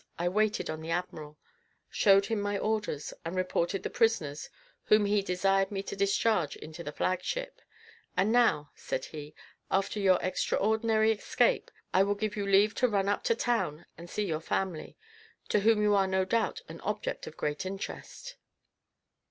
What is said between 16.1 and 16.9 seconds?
doubt an